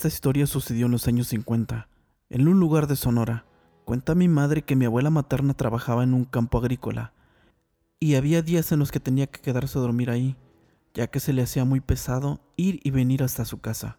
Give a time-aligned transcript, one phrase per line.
[0.00, 1.86] Esta historia sucedió en los años 50,
[2.30, 3.44] en un lugar de Sonora.
[3.84, 7.12] Cuenta mi madre que mi abuela materna trabajaba en un campo agrícola
[7.98, 10.38] y había días en los que tenía que quedarse a dormir ahí,
[10.94, 13.98] ya que se le hacía muy pesado ir y venir hasta su casa.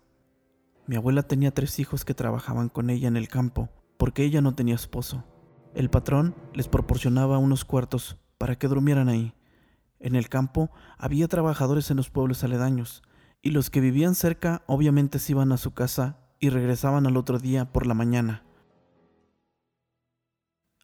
[0.87, 4.55] Mi abuela tenía tres hijos que trabajaban con ella en el campo, porque ella no
[4.55, 5.23] tenía esposo.
[5.75, 9.35] El patrón les proporcionaba unos cuartos para que durmieran ahí.
[9.99, 13.03] En el campo había trabajadores en los pueblos aledaños,
[13.41, 17.39] y los que vivían cerca obviamente se iban a su casa y regresaban al otro
[17.39, 18.43] día por la mañana.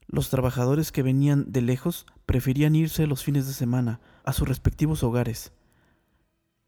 [0.08, 5.04] Los trabajadores que venían de lejos preferían irse los fines de semana a sus respectivos
[5.04, 5.52] hogares.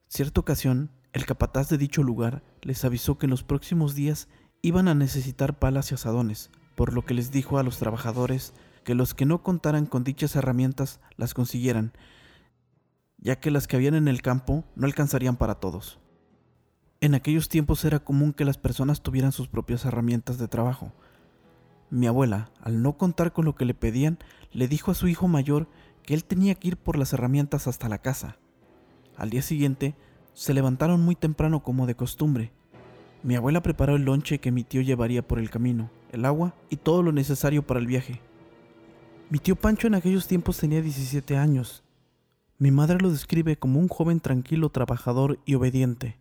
[0.08, 4.28] Cierta ocasión, el capataz de dicho lugar les avisó que en los próximos días
[4.62, 8.96] iban a necesitar palas y asadones, por lo que les dijo a los trabajadores que
[8.96, 11.94] los que no contaran con dichas herramientas las consiguieran,
[13.22, 16.00] ya que las que habían en el campo no alcanzarían para todos.
[17.02, 20.92] En aquellos tiempos era común que las personas tuvieran sus propias herramientas de trabajo.
[21.90, 24.20] Mi abuela, al no contar con lo que le pedían,
[24.52, 25.68] le dijo a su hijo mayor
[26.04, 28.38] que él tenía que ir por las herramientas hasta la casa.
[29.16, 29.96] Al día siguiente,
[30.34, 32.52] se levantaron muy temprano como de costumbre.
[33.24, 36.78] Mi abuela preparó el lonche que mi tío llevaría por el camino, el agua y
[36.78, 38.22] todo lo necesario para el viaje.
[39.30, 41.84] Mi tío Pancho en aquellos tiempos tenía 17 años.
[42.60, 46.20] Mi madre lo describe como un joven tranquilo, trabajador y obediente.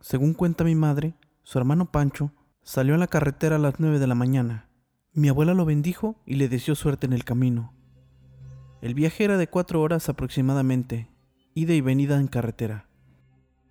[0.00, 2.32] Según cuenta mi madre, su hermano Pancho
[2.62, 4.68] salió a la carretera a las 9 de la mañana.
[5.12, 7.74] Mi abuela lo bendijo y le deseó suerte en el camino.
[8.80, 11.10] El viaje era de cuatro horas aproximadamente
[11.54, 12.86] ida y venida en carretera.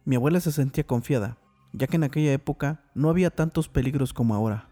[0.06, 1.38] Mi abuela se sentía confiada,
[1.72, 4.69] ya que en aquella época no había tantos peligros como ahora.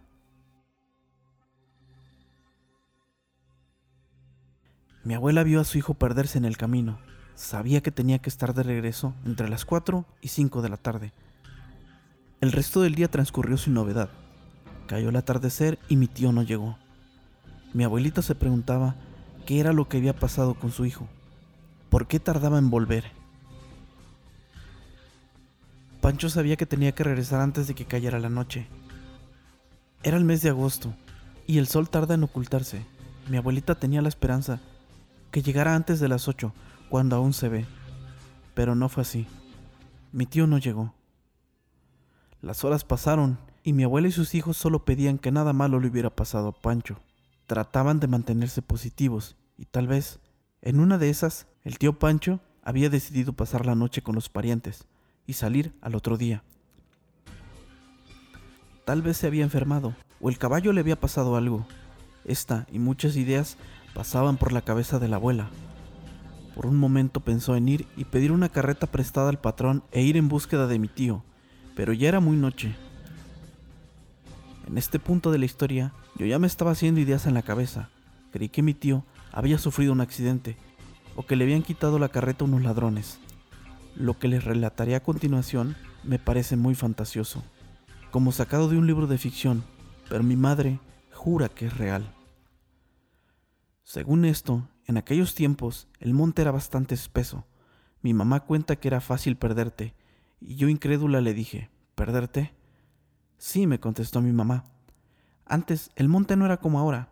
[5.07, 6.99] Mi abuela vio a su hijo perderse en el camino.
[7.33, 11.13] Sabía que tenía que estar de regreso entre las 4 y 5 de la tarde.
[12.41, 14.09] El resto del día transcurrió sin novedad.
[14.85, 16.77] Cayó el atardecer y mi tío no llegó.
[17.73, 18.95] Mi abuelita se preguntaba
[19.45, 21.07] qué era lo que había pasado con su hijo.
[21.89, 23.05] ¿Por qué tardaba en volver?
[26.01, 28.67] Pancho sabía que tenía que regresar antes de que cayera la noche.
[30.03, 30.93] Era el mes de agosto
[31.45, 32.85] y el sol tarda en ocultarse.
[33.29, 34.59] Mi abuelita tenía la esperanza
[35.37, 36.51] que llegara antes de las ocho,
[36.89, 37.67] cuando aún se ve.
[38.55, 39.27] Pero no fue así.
[40.11, 40.95] Mi tío no llegó.
[42.41, 45.89] Las horas pasaron y mi abuela y sus hijos solo pedían que nada malo le
[45.89, 46.97] hubiera pasado a Pancho.
[47.45, 50.19] Trataban de mantenerse positivos y tal vez,
[50.63, 54.87] en una de esas, el tío Pancho había decidido pasar la noche con los parientes
[55.27, 56.43] y salir al otro día.
[58.85, 61.67] Tal vez se había enfermado o el caballo le había pasado algo.
[62.25, 63.55] Esta y muchas ideas
[63.97, 65.49] pasaban por la cabeza de la abuela.
[66.53, 70.17] Por un momento pensó en ir y pedir una carreta prestada al patrón e ir
[70.17, 71.23] en búsqueda de mi tío,
[71.75, 72.75] pero ya era muy noche.
[74.67, 77.89] En este punto de la historia, yo ya me estaba haciendo ideas en la cabeza.
[78.31, 80.57] Creí que mi tío había sufrido un accidente
[81.15, 83.17] o que le habían quitado la carreta unos ladrones.
[83.95, 87.41] Lo que les relataré a continuación me parece muy fantasioso,
[88.11, 89.63] como sacado de un libro de ficción,
[90.07, 90.79] pero mi madre
[91.11, 92.13] jura que es real.
[93.87, 97.45] Según esto, en aquellos tiempos el monte era bastante espeso.
[98.01, 99.93] Mi mamá cuenta que era fácil perderte,
[100.41, 102.53] y yo incrédula le dije, ¿perderte?
[103.37, 104.65] Sí, me contestó mi mamá.
[105.45, 107.07] Antes el monte no era como ahora.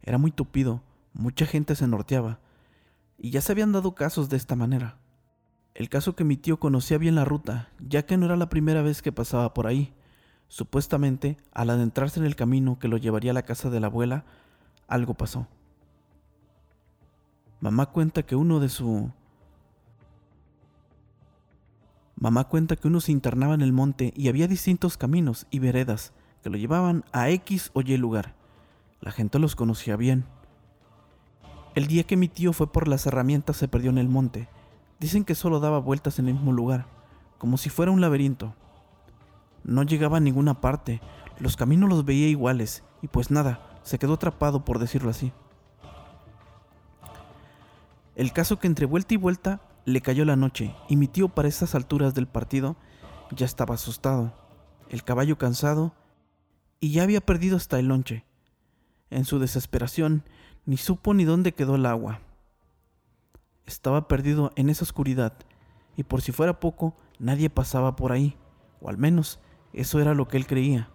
[0.00, 0.80] Era muy tupido,
[1.12, 2.38] mucha gente se norteaba,
[3.18, 4.96] y ya se habían dado casos de esta manera.
[5.74, 8.80] El caso que mi tío conocía bien la ruta, ya que no era la primera
[8.80, 9.92] vez que pasaba por ahí.
[10.48, 14.24] Supuestamente, al adentrarse en el camino que lo llevaría a la casa de la abuela,
[14.88, 15.46] algo pasó.
[17.60, 19.10] Mamá cuenta que uno de su...
[22.16, 26.12] Mamá cuenta que uno se internaba en el monte y había distintos caminos y veredas
[26.42, 28.34] que lo llevaban a X o Y lugar.
[29.00, 30.24] La gente los conocía bien.
[31.74, 34.48] El día que mi tío fue por las herramientas se perdió en el monte.
[34.98, 36.86] Dicen que solo daba vueltas en el mismo lugar,
[37.36, 38.54] como si fuera un laberinto.
[39.62, 41.02] No llegaba a ninguna parte,
[41.38, 45.32] los caminos los veía iguales, y pues nada, se quedó atrapado por decirlo así.
[48.16, 51.48] El caso que entre vuelta y vuelta le cayó la noche, y mi tío para
[51.48, 52.76] estas alturas del partido
[53.30, 54.32] ya estaba asustado,
[54.88, 55.94] el caballo cansado,
[56.80, 58.24] y ya había perdido hasta el lonche.
[59.10, 60.24] En su desesperación,
[60.64, 62.20] ni supo ni dónde quedó el agua.
[63.66, 65.34] Estaba perdido en esa oscuridad,
[65.94, 68.38] y por si fuera poco, nadie pasaba por ahí,
[68.80, 69.40] o al menos
[69.74, 70.88] eso era lo que él creía.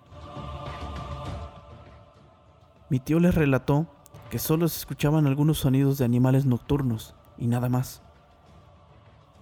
[2.89, 4.00] Mi tío les relató
[4.31, 8.01] que solo se escuchaban algunos sonidos de animales nocturnos, y nada más.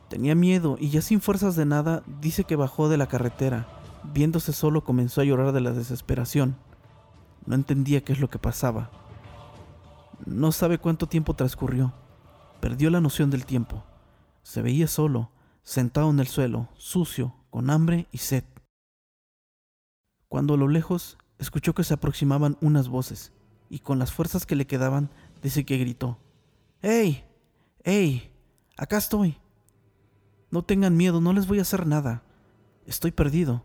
[0.09, 3.68] Tenía miedo y ya sin fuerzas de nada dice que bajó de la carretera
[4.03, 6.56] viéndose solo, comenzó a llorar de la desesperación.
[7.45, 8.89] No entendía qué es lo que pasaba.
[10.25, 11.94] No sabe cuánto tiempo transcurrió.
[12.59, 13.83] Perdió la noción del tiempo.
[14.44, 15.31] Se veía solo,
[15.63, 18.44] sentado en el suelo, sucio, con hambre y sed.
[20.27, 23.31] Cuando a lo lejos escuchó que se aproximaban unas voces,
[23.69, 25.10] y con las fuerzas que le quedaban,
[25.42, 26.18] dice que gritó,
[26.81, 27.24] ¡Ey!
[27.83, 28.31] ¡Ey!
[28.77, 29.38] Acá estoy.
[30.51, 32.24] No tengan miedo, no les voy a hacer nada.
[32.86, 33.63] Estoy perdido.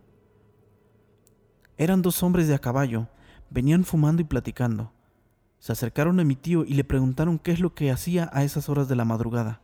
[1.79, 3.09] Eran dos hombres de a caballo,
[3.51, 4.93] venían fumando y platicando.
[5.59, 8.69] Se acercaron a mi tío y le preguntaron qué es lo que hacía a esas
[8.69, 9.61] horas de la madrugada.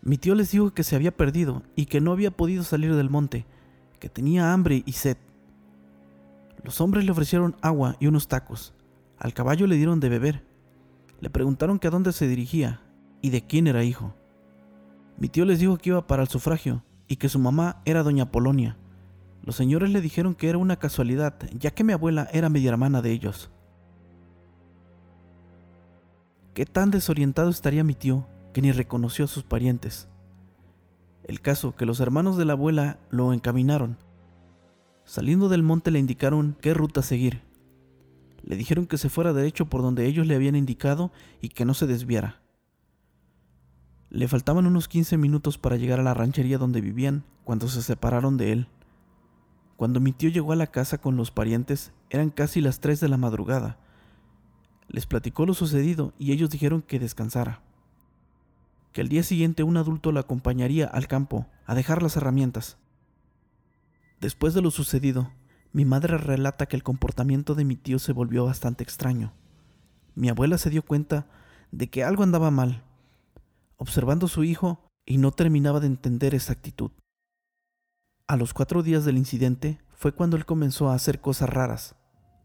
[0.00, 3.10] Mi tío les dijo que se había perdido y que no había podido salir del
[3.10, 3.44] monte,
[4.00, 5.18] que tenía hambre y sed.
[6.64, 8.72] Los hombres le ofrecieron agua y unos tacos.
[9.18, 10.44] Al caballo le dieron de beber.
[11.20, 12.80] Le preguntaron que a dónde se dirigía
[13.20, 14.14] y de quién era hijo.
[15.18, 18.30] Mi tío les dijo que iba para el sufragio y que su mamá era doña
[18.30, 18.76] Polonia.
[19.42, 23.02] Los señores le dijeron que era una casualidad, ya que mi abuela era media hermana
[23.02, 23.50] de ellos.
[26.54, 30.08] ¿Qué tan desorientado estaría mi tío que ni reconoció a sus parientes?
[31.24, 33.96] El caso que los hermanos de la abuela lo encaminaron.
[35.04, 37.47] Saliendo del monte le indicaron qué ruta seguir.
[38.48, 41.12] Le dijeron que se fuera derecho por donde ellos le habían indicado
[41.42, 42.40] y que no se desviara.
[44.08, 48.38] Le faltaban unos 15 minutos para llegar a la ranchería donde vivían cuando se separaron
[48.38, 48.68] de él.
[49.76, 53.08] Cuando mi tío llegó a la casa con los parientes eran casi las 3 de
[53.10, 53.76] la madrugada.
[54.88, 57.60] Les platicó lo sucedido y ellos dijeron que descansara.
[58.94, 62.78] Que el día siguiente un adulto la acompañaría al campo a dejar las herramientas.
[64.22, 65.30] Después de lo sucedido,
[65.78, 69.32] mi madre relata que el comportamiento de mi tío se volvió bastante extraño.
[70.16, 71.28] Mi abuela se dio cuenta
[71.70, 72.82] de que algo andaba mal
[73.76, 76.90] observando a su hijo y no terminaba de entender esa actitud.
[78.26, 81.94] A los cuatro días del incidente fue cuando él comenzó a hacer cosas raras.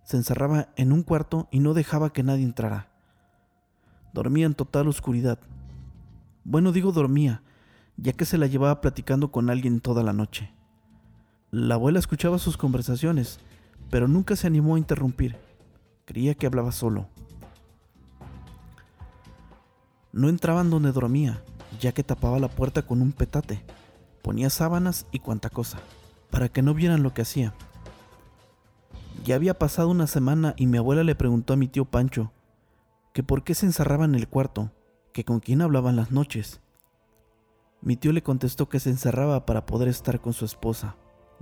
[0.04, 2.92] Se encerraba en un cuarto y no dejaba que nadie entrara.
[4.14, 5.40] Dormía en total oscuridad.
[6.44, 7.42] Bueno, digo dormía,
[7.98, 10.54] ya que se la llevaba platicando con alguien toda la noche.
[11.54, 13.40] La abuela escuchaba sus conversaciones,
[13.92, 15.38] pero nunca se animó a interrumpir.
[16.04, 17.10] Creía que hablaba solo.
[20.12, 21.44] No entraban donde dormía,
[21.80, 23.64] ya que tapaba la puerta con un petate,
[24.24, 25.78] ponía sábanas y cuanta cosa,
[26.32, 27.54] para que no vieran lo que hacía.
[29.24, 32.32] Ya había pasado una semana y mi abuela le preguntó a mi tío Pancho
[33.14, 34.72] que por qué se encerraba en el cuarto,
[35.12, 36.62] que con quién hablaban las noches.
[37.80, 40.96] Mi tío le contestó que se encerraba para poder estar con su esposa,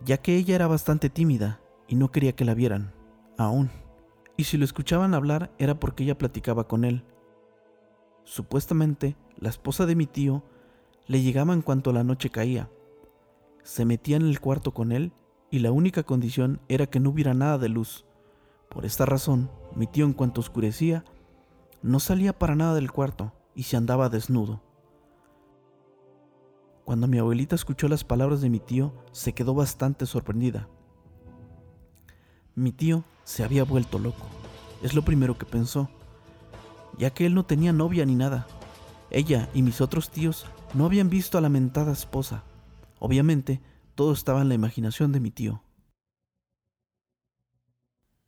[0.05, 2.93] ya que ella era bastante tímida y no quería que la vieran,
[3.37, 3.69] aún.
[4.37, 7.03] Y si lo escuchaban hablar era porque ella platicaba con él,
[8.23, 10.43] Supuestamente, la esposa de mi tío
[11.07, 12.69] le llegaba en cuanto la noche caía.
[13.63, 15.11] Se metía en el cuarto con él
[15.49, 18.05] y la única condición era que no hubiera nada de luz.
[18.69, 21.03] Por esta razón, mi tío en cuanto oscurecía,
[21.81, 24.61] no salía para nada del cuarto y se andaba desnudo.
[26.85, 30.67] Cuando mi abuelita escuchó las palabras de mi tío, se quedó bastante sorprendida.
[32.55, 34.25] Mi tío se había vuelto loco,
[34.81, 35.89] es lo primero que pensó
[36.97, 38.47] ya que él no tenía novia ni nada.
[39.09, 42.43] Ella y mis otros tíos no habían visto a la mentada esposa.
[42.99, 43.61] Obviamente,
[43.95, 45.63] todo estaba en la imaginación de mi tío.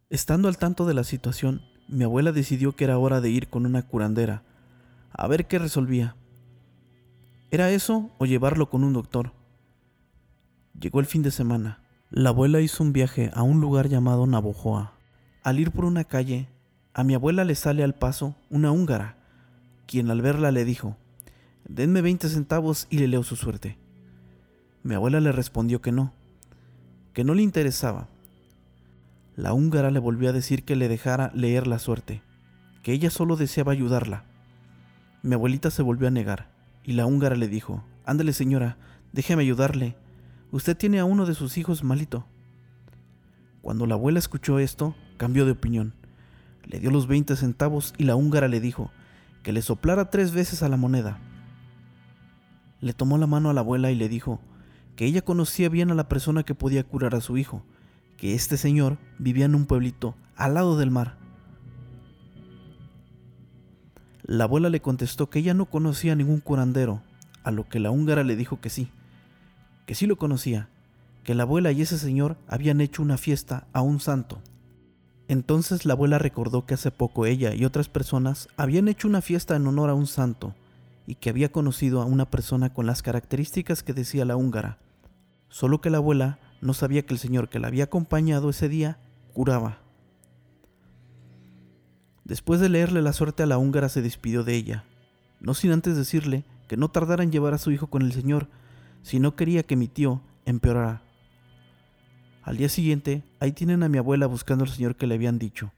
[0.10, 3.66] Estando al tanto de la situación, mi abuela decidió que era hora de ir con
[3.66, 4.44] una curandera,
[5.12, 6.16] a ver qué resolvía.
[7.54, 9.32] ¿Era eso o llevarlo con un doctor?
[10.74, 11.84] Llegó el fin de semana.
[12.10, 14.94] La abuela hizo un viaje a un lugar llamado Navojoa.
[15.44, 16.50] Al ir por una calle,
[16.96, 19.18] a mi abuela le sale al paso una húngara,
[19.86, 20.98] quien al verla le dijo,
[21.70, 23.78] denme 20 centavos y le leo su suerte.
[24.82, 26.12] Mi abuela le respondió que no,
[27.14, 28.08] que no le interesaba.
[29.36, 32.24] La húngara le volvió a decir que le dejara leer la suerte,
[32.82, 34.24] que ella solo deseaba ayudarla.
[35.22, 36.53] Mi abuelita se volvió a negar,
[36.84, 38.78] y la húngara le dijo, ándale señora,
[39.12, 39.96] déjeme ayudarle,
[40.52, 42.26] usted tiene a uno de sus hijos malito.
[43.62, 45.94] Cuando la abuela escuchó esto, cambió de opinión
[46.66, 48.92] le dio los 20 centavos y la húngara le dijo
[49.44, 51.20] que le soplara tres veces a la moneda.
[52.80, 54.40] Le tomó la mano a la abuela y le dijo
[54.96, 57.64] que ella conocía bien a la persona que podía curar a su hijo,
[58.18, 61.18] que este señor vivía en un pueblito al lado del mar.
[64.24, 67.02] La abuela le contestó que ella no conocía a ningún curandero,
[67.44, 68.90] a lo que la húngara le dijo que sí,
[69.86, 70.70] que sí lo conocía,
[71.24, 74.42] que la abuela y ese señor habían hecho una fiesta a un santo
[75.28, 79.56] entonces la abuela recordó que hace poco ella y otras personas habían hecho una fiesta
[79.56, 80.54] en honor a un santo
[81.08, 84.78] y que había conocido a una persona con las características que decía la húngara,
[85.50, 89.00] solo que la abuela no sabía que el señor que la había acompañado ese día
[89.34, 89.80] curaba.
[92.26, 94.86] Después de leerle la suerte a la húngara se despidió de ella,
[95.40, 98.48] no sin antes decirle que no tardara en llevar a su hijo con el señor,
[99.02, 101.04] si no quería que mi tío empeorara.
[102.42, 105.72] Al día siguiente, ahí tienen a mi abuela buscando al señor que le habían dicho.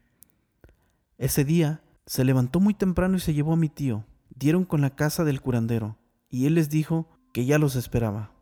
[1.18, 4.04] Ese día, se levantó muy temprano y se llevó a mi tío.
[4.34, 5.96] Dieron con la casa del curandero,
[6.28, 8.32] y él les dijo que ya los esperaba.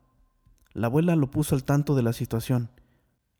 [0.72, 2.70] La abuela lo puso al tanto de la situación,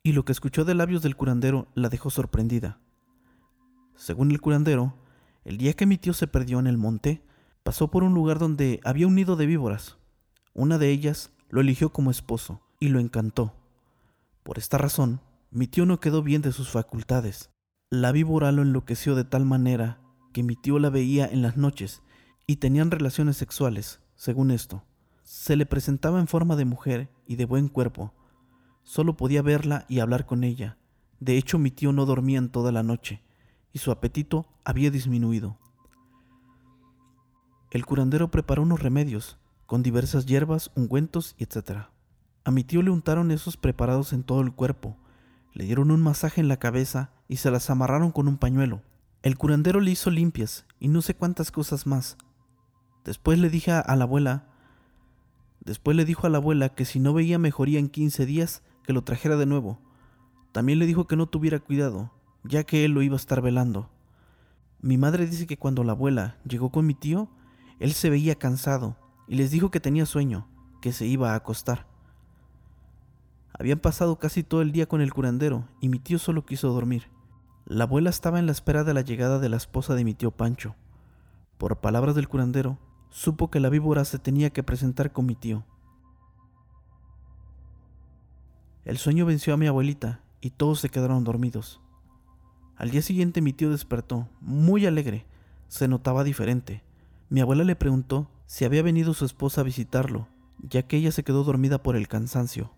[0.03, 2.79] y lo que escuchó de labios del curandero la dejó sorprendida.
[3.97, 4.95] Según el curandero,
[5.45, 7.23] el día que mi tío se perdió en el monte,
[7.63, 9.99] pasó por un lugar donde había un nido de víboras.
[10.53, 13.55] Una de ellas lo eligió como esposo y lo encantó.
[14.43, 15.21] Por esta razón,
[15.51, 17.51] mi tío no quedó bien de sus facultades.
[17.91, 20.01] La víbora lo enloqueció de tal manera
[20.33, 22.03] que mi tío la veía en las noches
[22.47, 24.85] y tenían relaciones sexuales, según esto.
[25.23, 28.13] Se le presentaba en forma de mujer y de buen cuerpo.
[28.83, 30.77] Solo podía verla y hablar con ella.
[31.21, 33.23] De hecho, mi tío no dormía en toda la noche
[33.75, 35.59] y su apetito había disminuido.
[37.71, 41.89] El curandero preparó unos remedios, con diversas hierbas, ungüentos, etc.
[42.45, 44.97] A mi tío le untaron esos preparados en todo el cuerpo,
[45.53, 48.81] le dieron un masaje en la cabeza y se las amarraron con un pañuelo.
[49.23, 52.17] El curandero le hizo limpias y no sé cuántas cosas más.
[53.05, 54.47] Después le dije a la abuela,
[55.61, 58.93] después le dijo a la abuela que si no veía mejoría en 15 días, que
[58.93, 59.81] lo trajera de nuevo.
[60.53, 62.13] También le dijo que no tuviera cuidado,
[62.45, 63.91] ya que él lo iba a estar velando.
[64.81, 67.29] Mi madre dice que cuando la abuela llegó con mi tío,
[67.81, 68.97] él se veía cansado
[69.27, 70.47] y les dijo que tenía sueño,
[70.81, 71.87] que se iba a acostar.
[73.59, 77.09] Habían pasado casi todo el día con el curandero y mi tío solo quiso dormir.
[77.65, 80.31] La abuela estaba en la espera de la llegada de la esposa de mi tío
[80.31, 80.75] Pancho.
[81.57, 85.65] Por palabras del curandero, supo que la víbora se tenía que presentar con mi tío.
[88.85, 91.81] El sueño venció a mi abuelita y todos se quedaron dormidos.
[92.77, 95.27] Al día siguiente mi tío despertó, muy alegre.
[95.69, 96.83] Se notaba diferente.
[97.29, 100.29] Mi abuela le preguntó si había venido su esposa a visitarlo,
[100.61, 102.73] ya que ella se quedó dormida por el cansancio.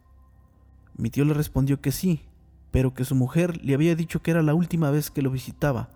[0.97, 2.23] Mi tío le respondió que sí,
[2.71, 5.91] pero que su mujer le había dicho que era la última vez que lo visitaba,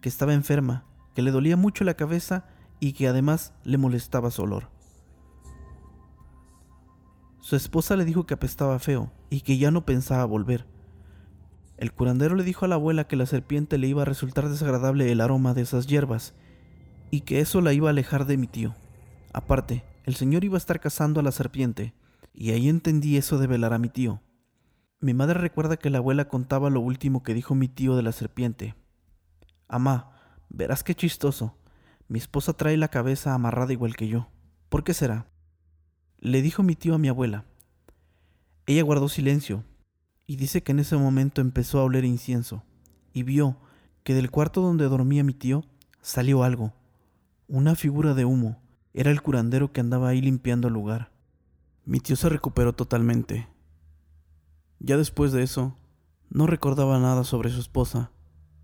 [0.00, 2.46] que estaba enferma, que le dolía mucho la cabeza
[2.80, 4.70] y que además le molestaba su olor.
[7.40, 10.66] Su esposa le dijo que apestaba feo y que ya no pensaba volver,
[11.82, 15.10] el curandero le dijo a la abuela que la serpiente le iba a resultar desagradable
[15.10, 16.32] el aroma de esas hierbas
[17.10, 18.76] y que eso la iba a alejar de mi tío.
[19.32, 21.92] Aparte, el señor iba a estar cazando a la serpiente
[22.32, 24.22] y ahí entendí eso de velar a mi tío.
[25.00, 28.12] Mi madre recuerda que la abuela contaba lo último que dijo mi tío de la
[28.12, 28.76] serpiente.
[29.66, 30.12] Amá,
[30.50, 31.56] verás qué chistoso.
[32.06, 34.28] Mi esposa trae la cabeza amarrada igual que yo.
[34.68, 35.26] ¿Por qué será?
[36.20, 37.44] Le dijo mi tío a mi abuela.
[38.66, 39.64] Ella guardó silencio,
[40.26, 42.62] y dice que en ese momento empezó a oler incienso
[43.12, 43.56] y vio
[44.04, 45.64] que del cuarto donde dormía mi tío
[46.00, 46.72] salió algo,
[47.48, 48.60] una figura de humo.
[48.94, 51.12] Era el curandero que andaba ahí limpiando el lugar.
[51.84, 53.48] Mi tío se recuperó totalmente.
[54.80, 55.76] Ya después de eso,
[56.30, 58.10] no recordaba nada sobre su esposa,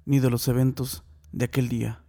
[0.04, 2.02] ni de los eventos de aquel día.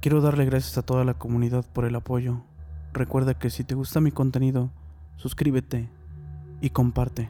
[0.00, 2.44] Quiero darle gracias a toda la comunidad por el apoyo
[2.92, 4.70] Recuerda que si te gusta mi contenido,
[5.16, 5.88] suscríbete
[6.60, 7.28] y comparte.